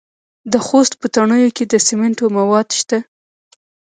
[0.51, 2.97] د خوست په تڼیو کې د سمنټو مواد شته.